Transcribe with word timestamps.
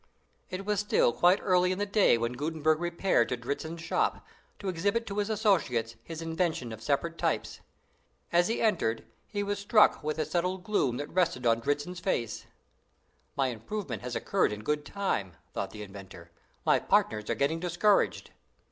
It 0.49 0.65
was 0.65 0.79
still 0.79 1.13
quite 1.13 1.39
early 1.43 1.71
in 1.71 1.77
the 1.77 1.85
day 1.85 2.17
when 2.17 2.33
Gutenberg 2.33 2.79
repaired 2.81 3.29
to 3.29 3.37
Dritzhn's 3.37 3.81
shop, 3.83 4.25
to 4.57 4.67
exhibit 4.67 5.05
to 5.05 5.19
his 5.19 5.29
associates 5.29 5.95
his 6.03 6.23
invention 6.23 6.73
of 6.73 6.81
separate 6.81 7.19
types. 7.19 7.59
As 8.31 8.47
he 8.47 8.63
entered, 8.63 9.05
he 9.27 9.43
was 9.43 9.59
struck 9.59 10.03
with 10.03 10.17
the 10.17 10.25
settled 10.25 10.63
gloom 10.63 10.97
that 10.97 11.13
rested 11.13 11.45
on 11.45 11.61
Dritzhn's 11.61 11.99
face. 11.99 12.47
"My 13.35 13.49
improvement 13.49 14.01
has 14.01 14.15
occurred 14.15 14.51
in 14.51 14.63
good 14.63 14.85
time," 14.87 15.33
thought 15.53 15.69
the 15.69 15.83
inventor; 15.83 16.31
"my 16.65 16.79
partners 16.79 17.29
are 17.29 17.35
getting 17.35 17.59
discouraged." 17.59 18.31